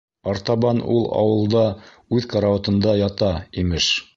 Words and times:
Артабан 0.31 0.79
ул 0.95 1.05
ауылда 1.17 1.63
үҙ 2.19 2.27
карауатында 2.35 2.97
ята, 3.05 3.31
имеш. 3.65 3.95